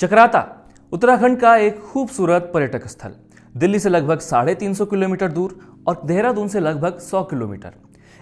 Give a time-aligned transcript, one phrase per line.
[0.00, 3.12] चक्राता, उत्तराखंड का एक खूबसूरत पर्यटक स्थल।
[3.56, 7.72] दिल्ली से लगभग साढ़े तीन सौ किलोमीटर दूर और देहरादून से लगभग सौ किलोमीटर।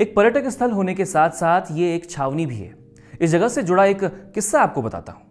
[0.00, 2.74] एक पर्यटक स्थल होने के साथ साथ ये एक छावनी भी है।
[3.20, 5.22] इस जगह से जुड़ा एक किस्सा आपको बताता हूँ।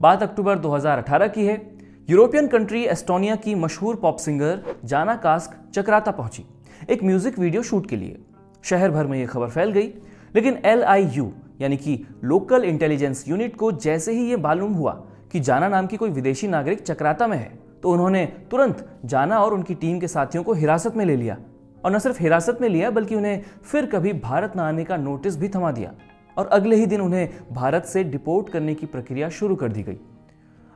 [0.00, 1.78] बात अक्टूबर 2018 की है।
[2.10, 6.44] यूरोपियन कंट्री एस्टोनिया की मशहूर pop singer Jaana Kask Chakrata पहुँची।
[6.90, 8.18] एक म्यूज़िक वीडियो शूट के लिए।
[8.62, 9.92] शहर भर में यह खबर फैल गई।
[10.34, 15.02] लेकिन एलआईयू यानी कि लोकल इंटेलिजेंस यूनिट को जैसे ही यह मालूम हुआ
[15.32, 19.54] कि जाना नाम की कोई विदेशी नागरिक चक्राता में है तो उन्होंने तुरंत जाना और
[19.54, 21.36] उनकी टीम के साथियों को हिरासत में ले लिया।
[21.84, 25.36] और न सिर्फ़ हिरासत में लिया, बल्कि उन्हें फिर कभी भारत न आने का नोटिस
[25.36, 25.92] भी थमा दिया।
[26.38, 29.98] और अगले ही दिन उन्हें भारत से डिपोर्ट करने की प्रक्रिया शुरू कर दी गई।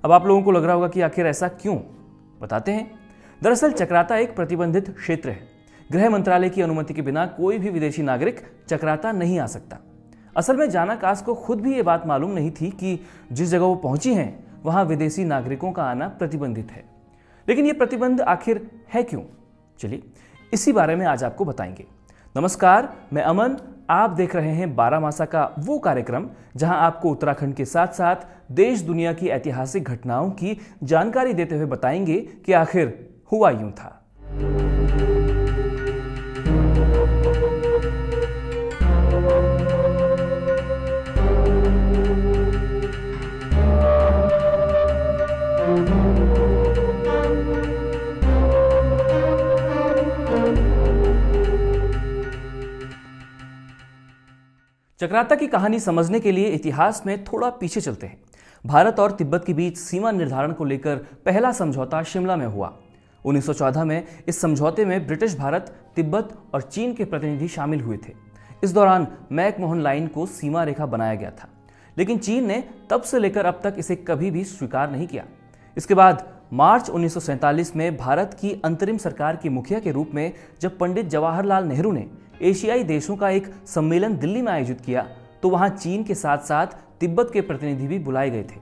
[0.05, 1.79] अब आप लोगों को लग रहा होगा कि आखिर ऐसा क्यों?
[2.43, 2.91] बताते हैं।
[3.43, 5.38] दरअसल चक्राता एक प्रतिबंधित क्षेत्र है।
[5.93, 9.79] गृह मंत्रालय की अनुमति के बिना कोई भी विदेशी नागरिक चक्राता नहीं आ सकता।
[10.37, 13.01] असल में जाना कास को खुद भी ये बात मालूम नहीं थी कि
[13.32, 16.84] जिस जगह वो पहुँची हैं वहाँ विदेशी नागरिकों का आना प्रतिबंधित है।
[17.48, 19.23] लेकिन ये प्रतिबंध आखिर है क्यों?
[19.79, 20.02] चलिए,
[20.52, 21.87] इसी बारे में आज आपको बताएँगे।
[22.37, 23.56] नमस्कार, मैं अमन।
[23.90, 28.16] आप देख रहे हैं बारह मासा का वो कार्यक्रम, जहाँ आपको उत्तराखंड के साथ साथ
[28.52, 34.04] देश, दुनिया की ऐतिहासिक घटनाओं की जानकारी देते हुए बताएँगे कि आखिर हुआ यूँ था।
[55.00, 58.20] चक्राता की कहानी समझने के लिए इतिहास में थोड़ा पीछे चलते हैं।
[58.66, 62.78] भारत और तिब्बत के बीच सीमा निर्धारण को लेकर पहला समझौता शिमला में हुआ।
[63.24, 68.12] 1914 में इस समझौते में ब्रिटिश भारत, तिब्बत और चीन के प्रतिनिधि शामिल हुए थे।
[68.65, 71.48] इस दौरान मैकमोहन लाइन को सीमा रेखा बनाया गया था।
[71.98, 75.25] लेकिन चीन ने तब से लेकर अब तक इसे कभी भी स्वीकार नहीं किया।
[75.76, 80.77] इसके बाद मार्च 1947 में भारत की अंतरिम सरकार के मुखिया के रूप में जब
[80.78, 82.06] पंडित जवाहरलाल नेहरू ने
[82.43, 85.03] एशियाई देशों का एक सम्मेलन दिल्ली में आयोजित किया
[85.43, 88.61] तो वहाँ चीन के साथ साथ तिब्बत के प्रतिनिधि भी बुलाए गए थे।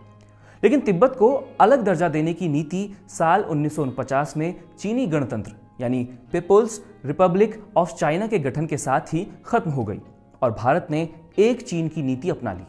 [0.63, 1.29] लेकिन तिब्बत को
[1.61, 8.27] अलग दर्जा देने की नीति साल उन्नीस में चीनी गणतंत्र, यानी पीपुल्स रिपब्लिक ऑफ़ चाइना
[8.27, 10.01] के गठन के साथ ही खत्म हो गई
[10.43, 11.09] और भारत ने
[11.39, 12.65] एक चीन की नीति अपना ली।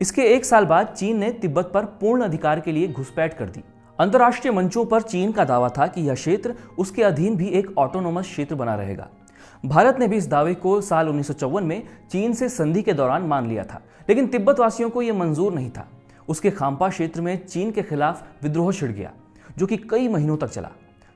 [0.00, 3.64] इसके एक साल बाद चीन ने तिब्बत पर पूर्ण अधिकार के लिए घुसपैठ कर दी।
[4.00, 8.24] अंतर्राष्ट्रीय मंचों पर चीन का दावा था कि यह क्षेत्र उसके अधीन भी एक ऑटोनोमस
[8.24, 9.08] क्षेत्र बना रहेगा।
[9.64, 13.48] भारत ने भी इस दावे को साल उन्नीस में चीन से संधि के दौरान मान
[13.48, 15.86] लिया था, लेकिन तिब्बत वासियों को यह मंजूर नहीं था।
[16.28, 19.12] उसके खाम्पा क्षेत्र में चीन के खिलाफ विद्रोह छिड़ गया,
[19.58, 20.70] जो कि कई महीनों तक चला।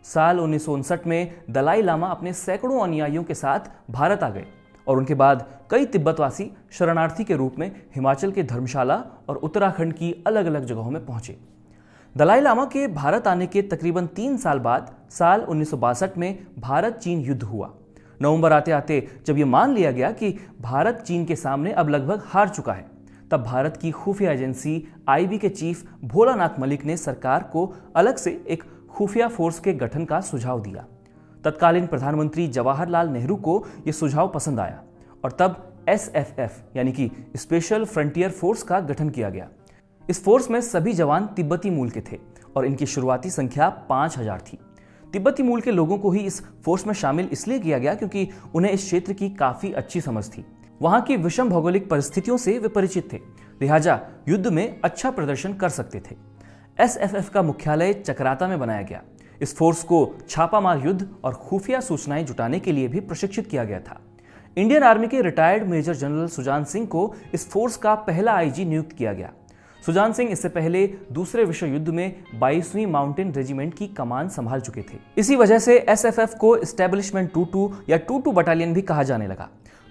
[0.04, 4.44] साल उन्नीस सौ उनसठ में दलाई लामा अपने सैकड़ों अनुयायियों के साथ भारत आ गए
[4.86, 10.14] और उनके बाद कई तिब्बतवासी शरणार्थी के रूप में हिमाचल के धर्मशाला और उत्तराखंड की
[10.26, 11.53] अलग अलग जगहों में पहुँचे।
[12.16, 16.46] दलाई लामा के भारत आने के तकरीबन तीन साल बाद, साल उन्नीस सौ बासठ में
[16.58, 17.70] भारत चीन युद्ध हुआ।
[18.20, 20.30] नवंबर आते आते जब यह मान लिया गया कि
[20.60, 22.86] भारत चीन के सामने अब लगभग हार चुका है,
[23.30, 24.76] तब भारत की खुफिया एजेंसी
[25.08, 27.66] आईबी के चीफ भोलानाथ मलिक ने सरकार को
[27.96, 30.86] अलग से एक खुफिया फोर्स के गठन का सुझाव दिया।
[31.44, 34.80] तत्कालीन प्रधानमंत्री जवाहरलाल नेहरू को यह सुझाव पसंद आया
[35.24, 39.48] और तब एसएफएफ, यानी कि स्पेशल फ्रंटियर फोर्स का गठन किया गया।
[40.08, 42.18] इस फोर्स में सभी जवान तिब्बती मूल के थे
[42.56, 44.58] और इनकी शुरुआती संख्या पाँच हज़ार थी।
[45.12, 48.72] तिब्बती मूल के लोगों को ही इस फोर्स में शामिल इसलिए किया गया क्योंकि उन्हें
[48.72, 50.44] इस क्षेत्र की काफ़ी अच्छी समझ थी।
[50.80, 53.20] वहाँ की विषम भौगोलिक परिस्थितियों से वे परिचित थे,
[53.60, 56.16] लिहाजा युद्ध में अच्छा प्रदर्शन कर सकते थे।
[56.78, 59.02] एसएफएफ का मुख्यालय चक्राता में बनाया गया।
[59.42, 63.80] इस फोर्स को छापामार युद्ध और खुफिया सूचनाएँ जुटाने के लिए भी प्रशिक्षित किया गया
[63.80, 64.00] था।
[64.56, 68.92] इंडियन आर्मी के retired major general Sujan Singh को इस फोर्स का पहला आईजी नियुक्त
[68.92, 69.32] किया गया।
[69.86, 74.82] सुजान सिंह इससे पहले दूसरे विश्व युद्ध में बाईसवीं माउंटेन रेजिमेंट की कमान संभाल चुके
[74.82, 79.02] थे। इसी वजह से एसएफएफ को स्टेब्लिशमेंट टू टू या टू टू बटालियन भी कहा
[79.02, 79.48] जाने लगा।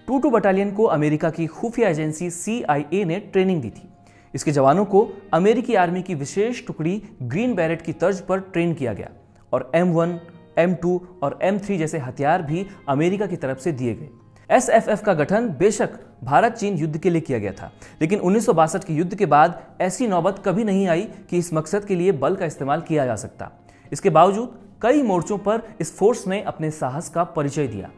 [0.07, 3.89] टू टू बटालियन को अमेरिका की खुफिया एजेंसी CIA ने ट्रेनिंग दी थी।
[4.33, 8.93] इसके जवानों को अमेरिकी आर्मी की विशेष टुकड़ी ग्रीन बैरेट की तर्ज पर ट्रेन किया
[8.93, 9.09] गया
[9.53, 10.19] और एम वन,
[10.59, 14.09] एम टू और एम थ्री जैसे हथियार भी अमेरिका की तरफ़ से दिए गए।
[14.53, 17.71] एसएफएफ का गठन बेशक भारत चीन युद्ध के लिए किया गया था,
[18.01, 21.53] लेकिन उन्नीस सौ बासठ के युद्ध के बाद ऐसी नौबत कभी नहीं आई कि इस
[21.53, 23.49] मकसद के लिए बल का इस्तेमाल किया जा सकता।
[23.91, 27.89] इसके बावजूद कई मोर्चों पर इस फोर्स ने अपने साहस का परिचय दिया।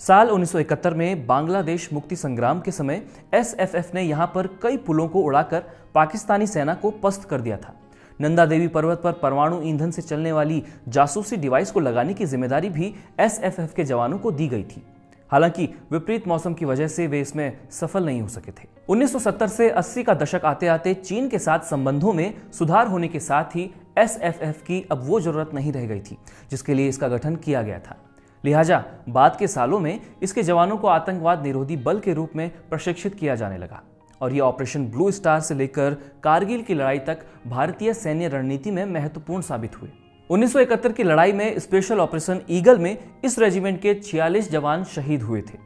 [0.00, 3.02] साल 1971 में बांग्लादेश मुक्ति संग्राम के समय
[3.34, 5.64] एसएफएफ ने यहाँ पर कई पुलों को उड़ाकर
[5.94, 7.74] पाकिस्तानी सेना को पस्त कर दिया था।
[8.20, 12.68] नंदा देवी पर्वत पर परमाणु ईंधन से चलने वाली जासूसी डिवाइस को लगाने की ज़िम्मेदारी
[12.70, 14.82] भी एसएफएफ के जवानों को दी गई थी।
[15.30, 19.70] हालाँकि विपरीत मौसम की वजह से वे इसमें सफल नहीं हो सके थे। 1970 से
[19.70, 23.70] 80 का दशक आते आते चीन के साथ संबंधों में सुधार होने के साथ ही
[23.98, 26.16] एसएफएफ की अब वो ज़रूरत नहीं रह गई थी,
[26.50, 27.96] जिसके लिए इसका गठन किया गया था।
[28.44, 33.14] लिहाजा बाद के सालों में इसके जवानों को आतंकवाद निरोधी बल के रूप में प्रशिक्षित
[33.14, 33.82] किया जाने लगा
[34.20, 38.84] और यह ऑपरेशन ब्लू स्टार से लेकर कारगिल की लड़ाई तक भारतीय सैन्य रणनीति में
[38.84, 39.88] महत्वपूर्ण साबित हुए।
[40.30, 45.40] 1971 की लड़ाई में स्पेशल ऑपरेशन ईगल में इस रेजिमेंट के 46 जवान शहीद हुए
[45.42, 45.58] थे।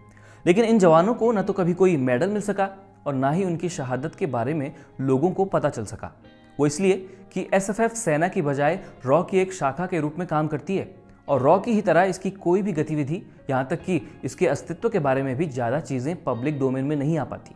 [0.44, 2.69] लेकिन इन जवानों को न तो कभी कोई मेडल मिल सका
[3.06, 6.11] और ना ही उनकी शहादत के बारे में लोगों को पता चल सका।
[6.58, 6.96] वो इसलिए
[7.32, 10.88] कि एसएफएफ सेना की बजाय रॉ की एक शाखा के रूप में काम करती है
[11.28, 14.99] और रॉ की ही तरह इसकी कोई भी गतिविधि यहाँ तक कि इसके अस्तित्व के
[15.00, 17.55] बारे में भी ज़्यादा चीज़ें पब्लिक डोमेन में नहीं आ पाती।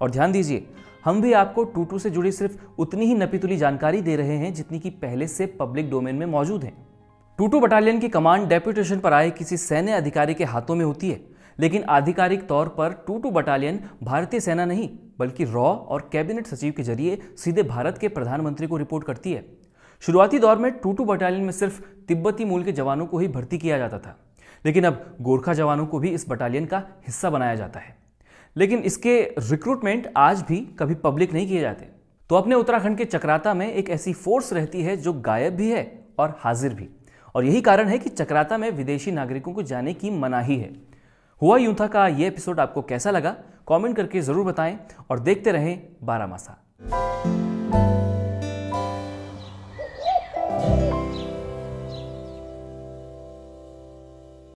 [0.00, 0.66] और ध्यान दीजिए
[1.04, 4.78] हम भी आपको टूटू से जुड़ी सिर्फ़ उतनी ही नपीतुली जानकारी दे रहे हैं जितनी
[4.78, 6.72] की पहले से पब्लिक डोमेन में मौजूद है।
[7.38, 11.20] टूटू बटालियन की कमांड डेप्यूटेशन पर आए किसी सैन्य अधिकारी के हाथों में होती है,
[11.58, 16.82] लेकिन आधिकारिक तौर पर टूटू बटालियन भारतीय सेना नहीं, बल्कि रॉ और कैबिनेट सचिव के
[16.82, 19.44] ज़रिए सीधे भारत के प्रधानमंत्री को रिपोर्ट करती है।
[20.02, 23.78] शुरुआती दौर में टूटू बटालियन में सिर्फ़ तिब्बती मूल के जवानों को ही भर्ती किया
[23.78, 24.16] जाता था,
[24.64, 27.96] लेकिन अब गोरखा जवानों को भी इस बटालियन का हिस्सा बनाया जाता है।
[28.56, 31.88] लेकिन इसके रिक्रूटमेंट आज भी कभी पब्लिक नहीं किए जाते।
[32.30, 36.06] तो अपने उत्तराखंड के चक्राता में एक ऐसी फोर्स रहती है जो गायब भी है
[36.18, 36.88] और हाजिर भी।
[37.34, 40.70] और यही कारण है कि चक्राता में विदेशी नागरिकों को जाने की मनाही है।
[41.42, 43.36] हुआ यूँ था का ये एपिसोड आपको कैसा लगा?
[43.68, 44.78] कमेंट करके ज़रूर बताएँ
[45.10, 46.56] और देखते रहें बारह मासा